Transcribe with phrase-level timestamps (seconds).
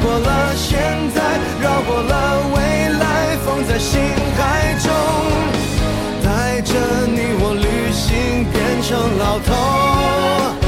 [0.00, 0.78] 过了，现
[1.14, 1.20] 在
[1.60, 4.00] 绕过了，未来放在心
[4.36, 4.92] 海中，
[6.22, 6.74] 带着
[7.06, 10.67] 你我旅行变成老头。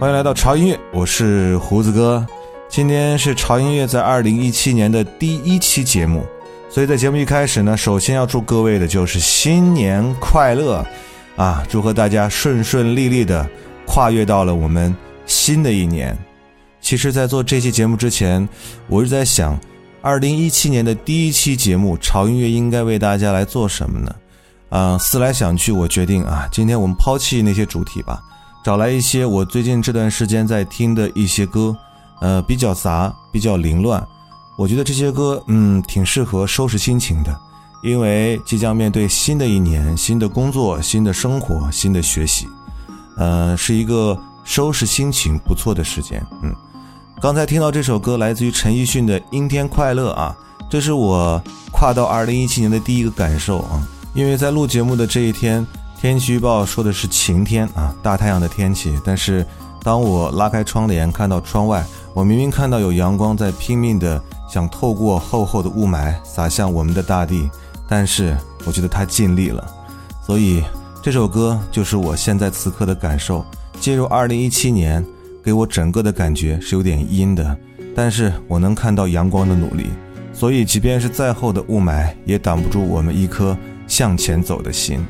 [0.00, 2.24] 欢迎来到潮音乐，我是胡子哥。
[2.68, 6.24] 今天是潮音乐在二零一七年的第一期节目，
[6.70, 10.86] 所以在节目一开始呢，首先要祝各位的就是新年快乐
[11.34, 11.66] 啊！
[11.68, 13.44] 祝贺大家顺顺利利的
[13.88, 14.94] 跨越到了我们
[15.26, 16.16] 新的一年。
[16.80, 18.48] 其实，在做这期节目之前，
[18.86, 19.58] 我是在想，
[20.00, 24.14] 二零一七年的第一期节目，潮音乐应该为大家来做什么呢？
[24.68, 28.22] 啊，思来想去，我决定啊，今天我们抛弃那些主题吧，
[28.68, 31.74] 找来一些我最近这段时间在听的一些歌，
[32.20, 34.06] 呃，比较杂，比较凌乱。
[34.58, 37.34] 我觉得这些歌，嗯，挺适合收拾心情的，
[37.82, 42.46] 因为即将面对新的一年，新的工作，新的生活，新的学习，
[43.16, 46.22] 呃，是一个收拾心情不错的时间。
[46.42, 46.54] 嗯，
[47.22, 50.36] 刚才听到这首歌来自于陈奕迅的《阴天快乐》啊，
[50.68, 51.42] 这是我
[51.72, 53.82] 跨到二零一七年的第一个感受啊。
[54.12, 55.66] 因为在录节目的这一天，
[56.00, 58.96] 天气预报说的是晴天啊，大太阳的天气。
[59.04, 59.44] 但是，
[59.82, 61.84] 当我拉开窗帘看到窗外，
[62.14, 67.50] 我明明看到有阳光在拼命的想透过厚厚的雾霾洒向我们的大地，
[67.88, 69.66] 但是我觉得他尽力了。
[70.24, 70.62] 所以
[71.02, 73.44] 这首歌就是我现在此刻的感受。
[73.80, 75.04] 进入二零一七年，
[75.42, 77.58] 给我整个的感觉是有点阴的，
[77.96, 79.88] 但是我能看到阳光的努力。
[80.32, 83.56] 所以，即便是再厚的雾霾，也挡不住我们一颗。
[83.88, 85.02] 向前走的心，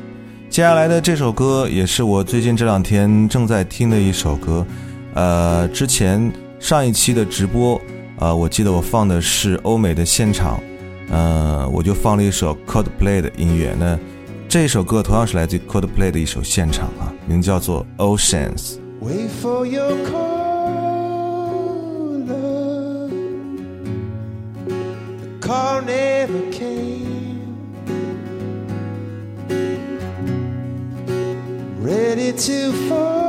[0.49, 4.65] 接下来的这首歌也是我最近这两天正在听的一首歌。
[5.13, 7.79] 呃，之前上一期的直播，
[8.17, 10.59] 呃，我记得我放的是欧美的现场，
[11.11, 13.75] 呃，我就放了一首 Coldplay 的音乐。
[13.79, 13.97] 那
[14.47, 18.77] 这首歌同样是来自 Coldplay 的一首现场啊，名叫做 Oceans。
[19.01, 19.29] ready
[32.33, 33.28] too far.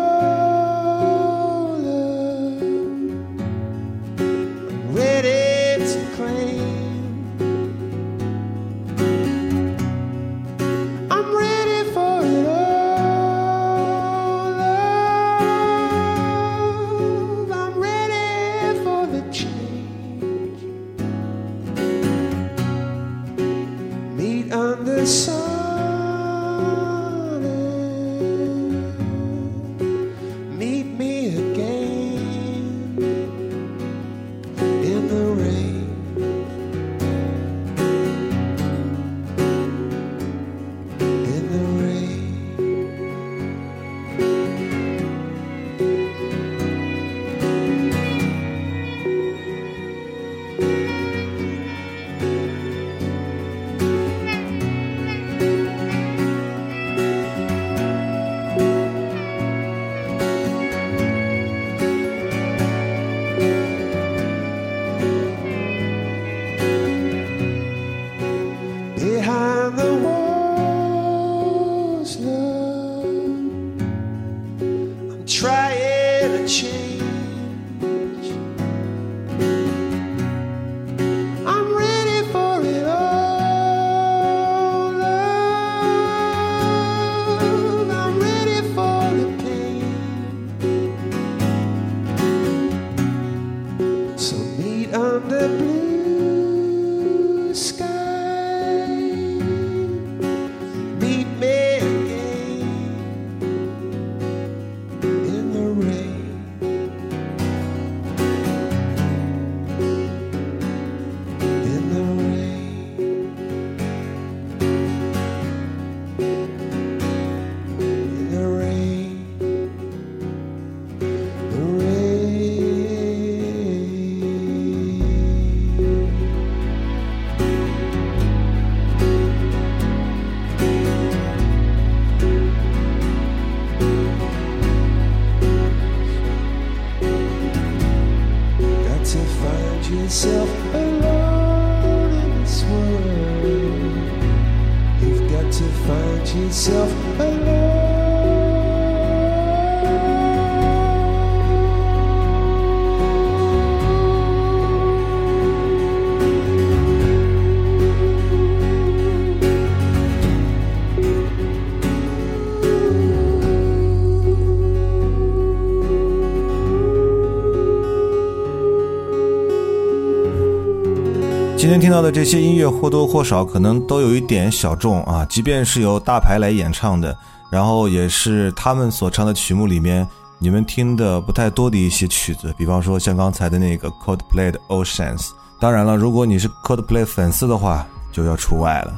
[171.70, 177.16] 今天听到的这些音乐或多或少可能都有一点小众啊，即便是由大牌来演唱的，
[177.48, 180.04] 然后也是他们所唱的曲目里面
[180.40, 185.28] 你们听的不太多的一些曲子，比方说像刚才的那个 Coldplay 的 Oceans。
[185.60, 188.92] 当然了，如果你是 Coldplay 粉丝的话，就要除外了。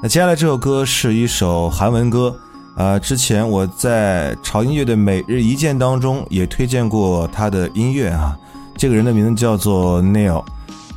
[0.00, 2.32] 那接下来这首歌是一首韩文歌，
[2.76, 8.38] 呃，之前我在潮音乐的每日一见当中也推荐过他的音乐啊，
[8.76, 10.44] 这个人的名字叫做 Neil。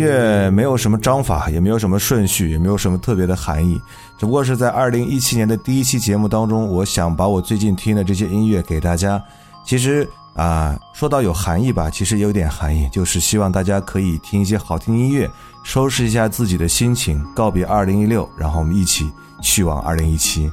[0.00, 3.80] 乐没有什么章法，也没有什么顺序，也没有什么特别的含义，
[4.18, 9.22] 只不过是在二零一七年的第一期节目当中，我想把我最近听的这些音乐给大家。
[9.64, 15.30] 其实啊，说到有含义吧，其实有点含义，就是希望大家可以听一些好听音乐，
[15.62, 19.10] 收拾一下自己的心情，告别二零一六，然后我们一起
[19.42, 20.50] 去往二零一七。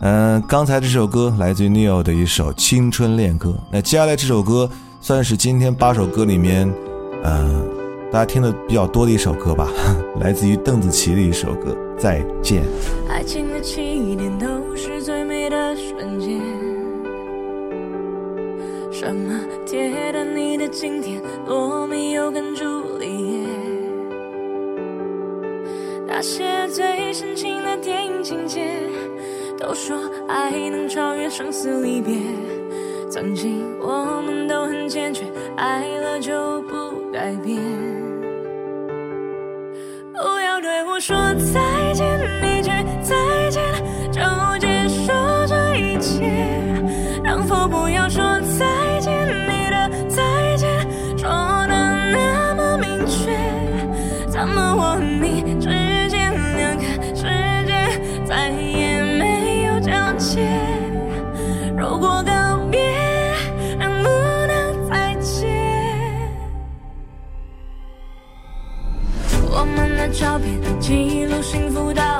[0.00, 4.68] 嗯，刚才这首歌来自于 Neil 的一首《青春恋歌》，那接下来这首歌
[5.00, 6.66] 算是今天八首歌里面，
[7.22, 7.62] 嗯、
[8.12, 9.70] 大家听的比较多的一首歌吧，
[10.20, 12.62] 来自于邓紫棋的一首歌《再见》。
[13.08, 13.80] 爱情的起
[14.16, 16.40] 点都是最美的瞬间。
[18.90, 19.40] 什么
[21.00, 22.52] 的，罗密欧跟
[22.98, 23.48] 丽叶。
[26.04, 28.66] 那些最情的电影情节，
[29.56, 32.16] 都说爱能超越生死离别。
[33.08, 35.24] 曾经我们都很坚决，
[35.56, 37.60] 爱了就不改变。
[41.00, 41.69] 说再
[70.90, 72.19] 一路幸福到。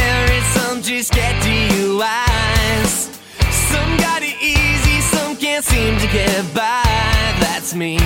[6.11, 6.83] Get by.
[7.39, 7.97] That's me.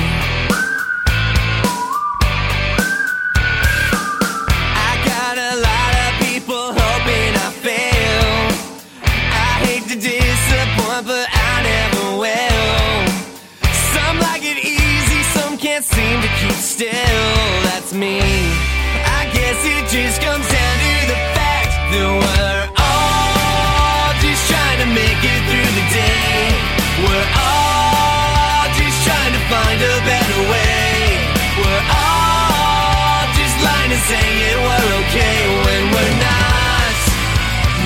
[34.08, 36.98] saying we're okay when we're not.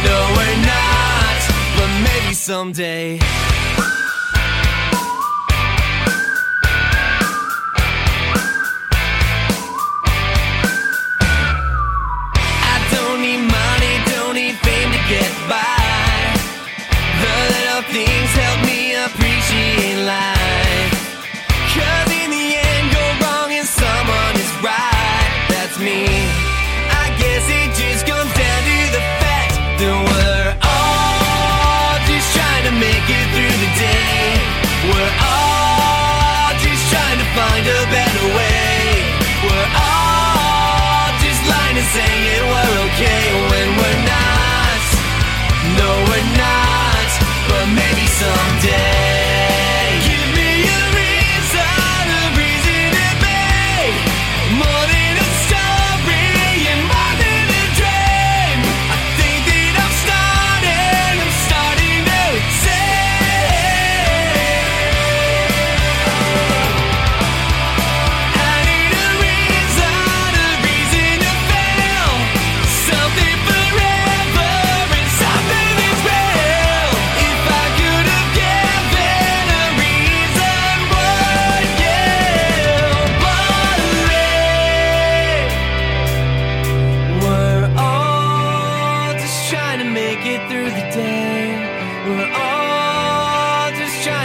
[0.04, 1.40] No, we're not.
[1.78, 3.20] But maybe someday.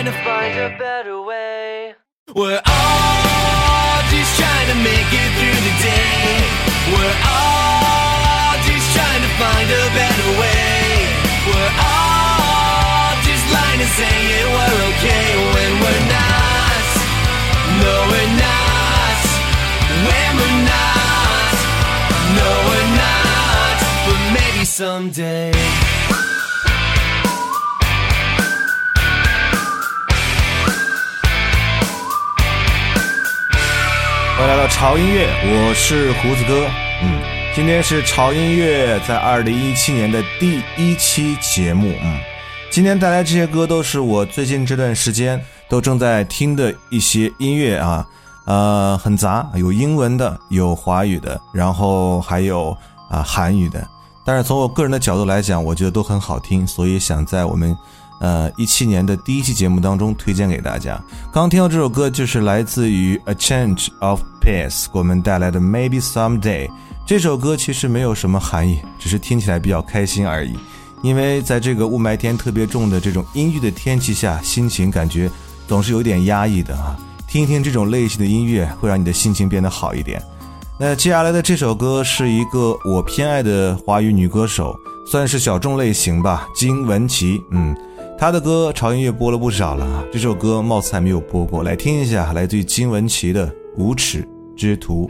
[0.06, 1.94] A better way.
[2.34, 6.44] We're all just trying to make it through the day.
[6.92, 11.08] We're all just trying to find a better way.
[11.48, 16.84] We're all just lying and saying we're okay when we're not.
[17.80, 19.20] No, we're not.
[20.04, 21.56] When we're not.
[22.36, 23.76] No, we're not.
[24.06, 25.52] But maybe someday.
[34.44, 36.66] 欢迎来到潮音乐，我是胡子哥。
[37.02, 37.18] 嗯，
[37.54, 41.94] 今天是潮音乐在二零一七年的第一期节目。
[42.02, 42.18] 嗯，
[42.70, 48.06] 今天带来这些歌都是我最近这段时间都正在听的一些音乐啊，
[48.44, 52.76] 呃，很杂，有英文的，有华语的，然后还有
[53.08, 53.82] 啊韩语的。
[54.26, 57.74] 但是从我个人的角度来讲，我觉得都很好听，所以想在我们
[58.20, 61.00] 呃一七年的第一期节目当中推荐给大家。
[61.32, 66.68] 刚听到这首歌就是来自于 A Change of Pace 给我们带来的 Maybe Someday。
[67.06, 70.56] 这首歌其实没有什么含义，只是听起来比较开心而已。
[71.02, 75.30] 因为在这个雾霾天特别重的这种阴郁的天气下，心情感觉
[75.68, 76.96] 总是有点压抑的啊。
[77.28, 80.22] 听一听这种类型的音乐，会让你的心情变得好一点。
[80.78, 84.74] 那接下来的这首歌是一个我偏爱的华语女歌手，
[85.06, 87.42] 算是小众类型吧，金玟岐。
[87.50, 87.76] 嗯，
[88.24, 95.06] 他的歌潮音乐播了不少了，这首歌貌似还没有播过，来听一下，来自于金玟岐的《无耻之徒》。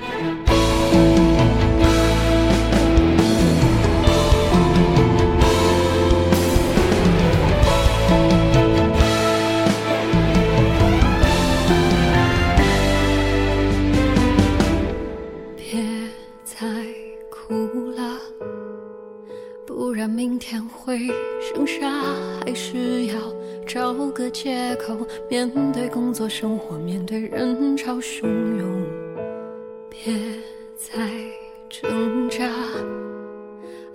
[24.45, 24.95] 借口
[25.27, 28.27] 面对工作生活，面对人潮汹
[28.59, 28.87] 涌。
[29.89, 30.13] 别
[30.77, 30.99] 再
[31.71, 32.45] 挣扎，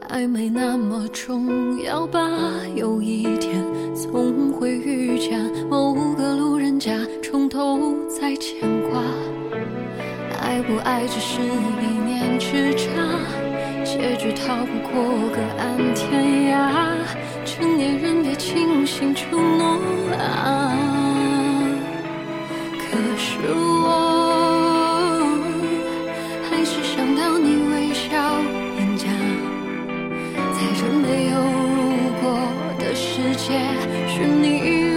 [0.07, 2.19] 爱没那么重要吧？
[2.73, 8.59] 有一天总会遇见某个路人甲，从头再牵
[8.89, 9.03] 挂。
[10.41, 12.89] 爱不爱只是一念之差，
[13.85, 16.89] 结局逃不过隔岸天涯。
[17.45, 19.78] 成年人别轻信承诺
[20.17, 20.73] 啊！
[22.79, 23.87] 可是我
[26.49, 28.07] 还是想到你微笑
[28.75, 29.07] 脸颊，
[30.53, 31.37] 在这没有
[31.75, 31.77] 如
[32.21, 32.23] 果
[32.79, 33.59] 的世界，
[34.07, 34.43] 是你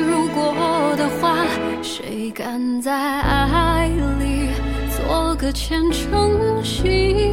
[0.08, 0.54] 如果
[0.96, 1.36] 的话，
[1.82, 4.48] 谁敢在爱里？
[4.96, 7.32] 做个虔诚信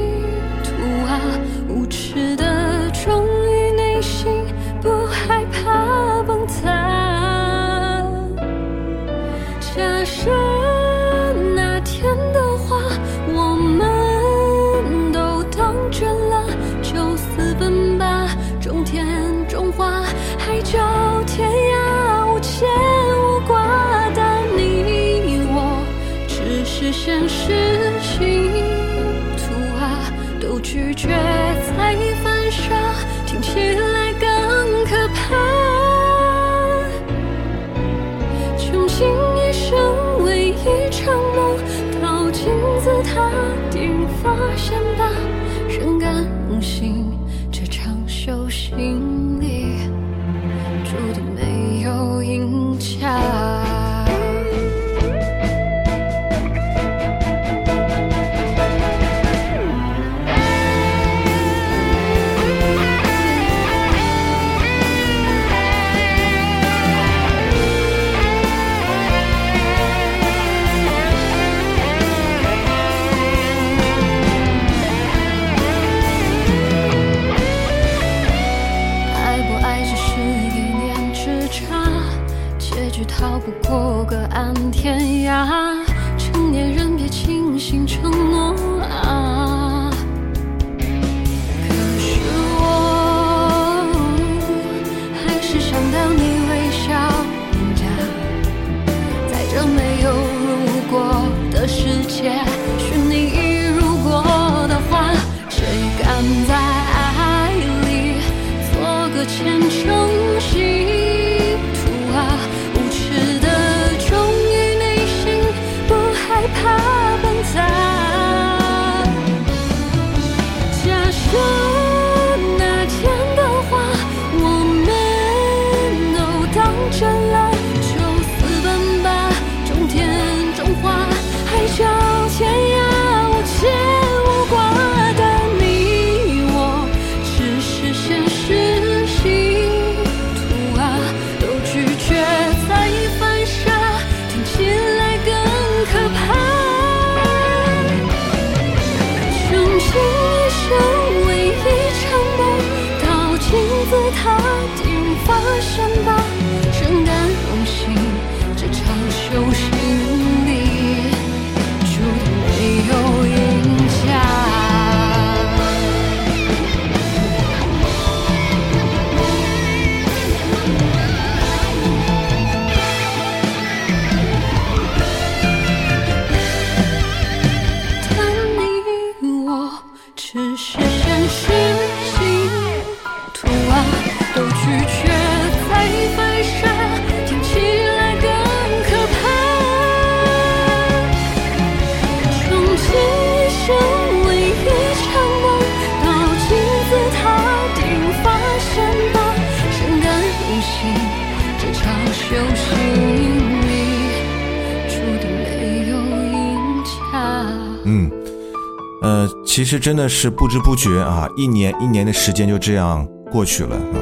[209.60, 214.00] 其实真的是不知不觉啊，一年一年的时间就这样过去了啊。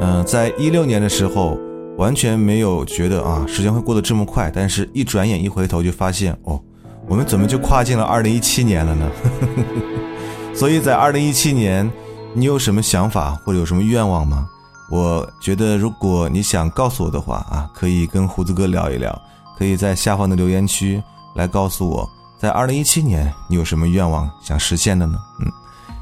[0.00, 1.56] 嗯、在一六年的时候，
[1.96, 6.60] 完全没有觉得啊，时间会过得这么快，但是一转眼一回头就发现，哦，
[7.06, 9.08] 我们怎么就跨进了二零一七年了呢？
[10.52, 11.88] 所以在二零一七年，
[12.34, 14.48] 你有什么想法或者有什么愿望吗？
[14.90, 19.16] 我觉得如果你想告诉我的话啊，可以跟胡子哥聊一聊，
[19.56, 21.00] 可以在下方的留言区
[21.36, 25.18] 来告诉我，在二零一七年你有什么愿望想实现的呢？
[25.40, 25.52] 嗯，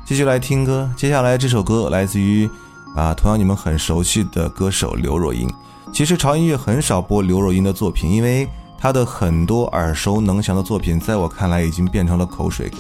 [0.05, 2.47] 继续来听歌，接下来这首歌来自于
[2.95, 5.51] 啊，同样你们很熟悉的歌手刘若英。
[5.95, 8.47] 其实潮音乐很少播刘若英的作品，因为
[8.79, 12.79] 她的很多耳熟能详的作品，在我看来已经变成了口水歌。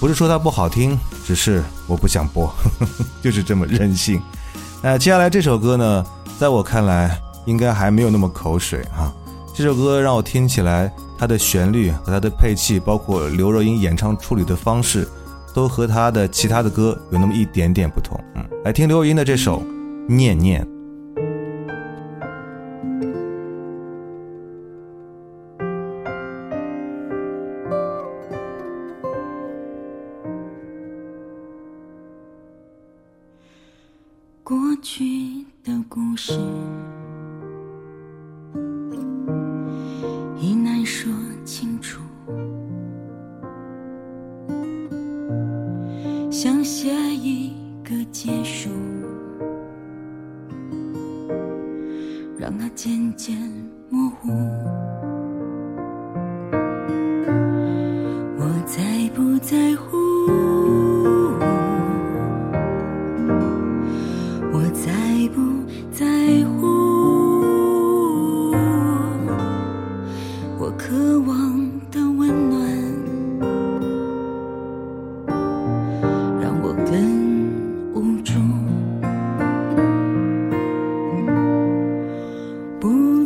[0.00, 2.50] 不是说它不好听，只是我不想播，
[3.22, 4.22] 就是这么任性。
[4.80, 6.06] 那接下来这首歌呢，
[6.38, 9.12] 在我看来应该还没有那么口水啊。
[9.56, 15.08] 这首歌让我听起来，它的旋律和它的配器，包括刘若英演唱处理的方式，
[15.54, 18.18] 都和她的其他的歌有那么一点点不同。
[18.34, 19.60] 嗯，来听刘若英的这首
[20.12, 20.60] 《念念》。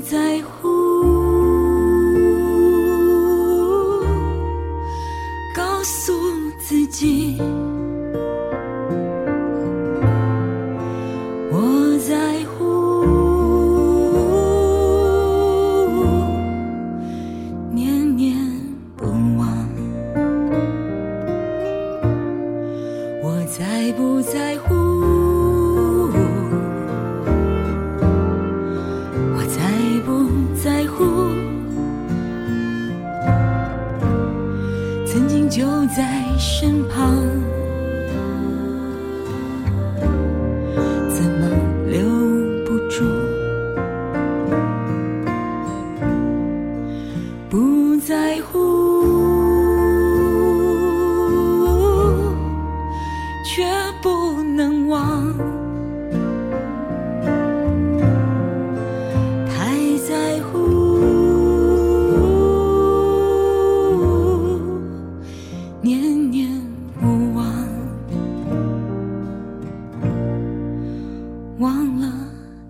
[0.09, 0.43] 不在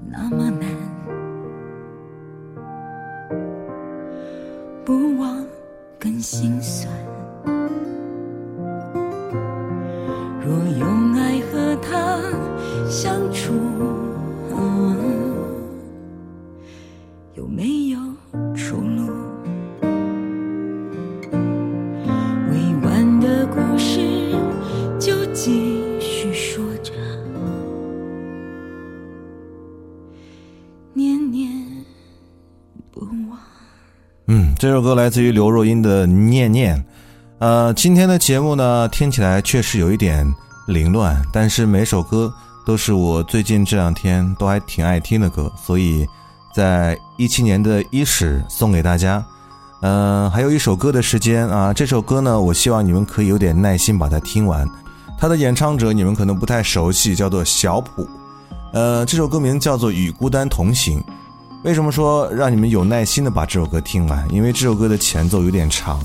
[0.07, 0.69] 那么难，
[4.85, 5.45] 不忘
[5.99, 6.98] 更心酸。
[34.89, 36.79] 歌来自于刘若英的《念念》。
[37.41, 40.27] 呃，今天的节目呢，听起来确实有一点
[40.67, 42.33] 凌乱，但是每首歌
[42.65, 46.07] 都是我最近这两天都还挺爱听的歌，所以
[46.55, 49.23] 在一七年的伊始送给大家。
[49.83, 54.67] 嗯、还有一首歌的时间啊，这首歌呢，我希望你们可以有点耐心把它听完。
[55.19, 58.09] 它的演唱者你们可能不太熟悉，叫做小普。
[58.73, 60.99] 呃，这首歌名叫做《与孤单同行》。
[61.65, 64.25] 为什么说让你们有耐心的把这首歌听完？
[64.33, 66.01] 因为这首歌的前奏有点长，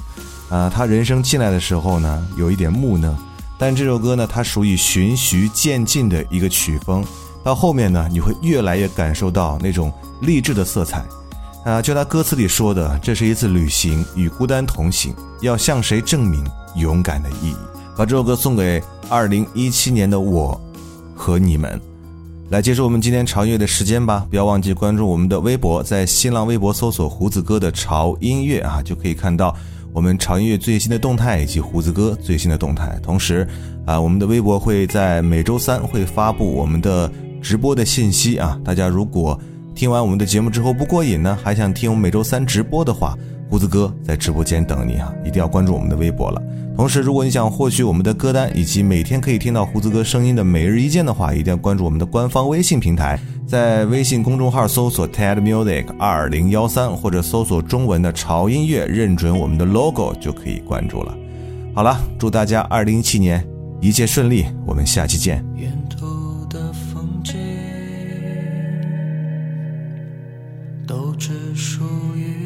[0.49, 3.15] 啊、他人声进来的时候呢，有一点木讷，
[3.57, 7.05] 但这首歌呢，它属于循序渐进的一个曲风，
[7.43, 11.05] 到后面呢，你会越来越感受到那种励志的色彩。
[11.63, 16.43] 啊，就他歌词里说的，这是一次旅行，与孤单同行，要向谁证明
[16.75, 17.55] 勇敢的意义？
[17.95, 20.59] 把这首歌送给二零一七年的我
[21.15, 21.79] 和你们。
[22.53, 24.27] 来结束我们今天潮音乐的时间吧！
[24.29, 29.55] 不要忘记关注我们的微博，在新浪微博搜索“胡子哥的潮音乐”啊，就可以看到
[29.91, 32.95] 我们潮音乐最新的动态以及胡子哥最新的动态。
[33.01, 33.47] 同时，
[33.87, 37.11] 啊，我们的微博会在每周三会发布我们的
[37.41, 38.55] 直播的信息啊。
[38.63, 39.39] 大家如果
[39.73, 43.17] 听完我们的节目之后不过瘾呢，还想听我们每周三直播的话，
[43.49, 45.13] 胡子哥在直播间等你啊！
[45.23, 46.41] 一定要关注我们的微博了。
[46.75, 61.15] 同时，如果你想获取我们的歌单以及每天可以听到胡子哥声音的每日一见的话，一定要关注我们的官方微信平台，在微信公众号搜索 TED Music 二零幺三，或者搜索中文的潮音乐，认准我们的 logo 就可以关注了。
[61.75, 63.47] 好了，祝大家二零一七年
[63.79, 65.45] 一切顺利，我们下期见。
[65.56, 67.36] 沿途的风景
[70.88, 71.84] 都只属
[72.15, 72.42] 于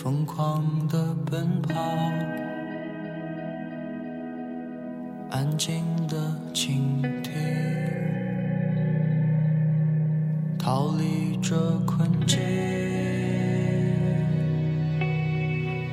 [0.00, 1.74] 疯狂的奔跑，
[5.28, 6.16] 安静的
[6.54, 7.34] 倾听，
[10.56, 12.38] 逃离这困境。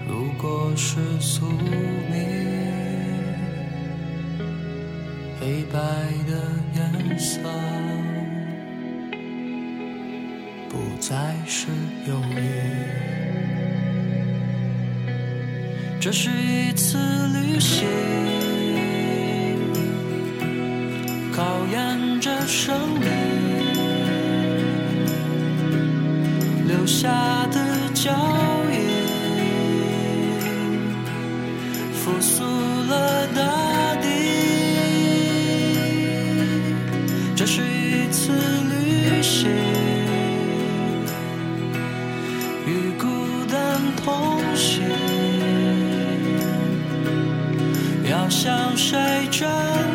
[0.08, 2.46] 如果是宿命。
[5.42, 5.80] 黑白
[6.28, 6.32] 的
[6.76, 7.40] 颜色
[10.70, 11.68] 不再是
[12.08, 13.25] 忧郁，
[16.06, 17.00] 这是一次
[17.34, 17.88] 旅行，
[21.34, 23.10] 考验着生命
[26.68, 27.10] 留下
[27.48, 28.12] 的脚
[28.72, 28.78] 印，
[31.92, 32.44] 复苏
[48.76, 49.95] 晒着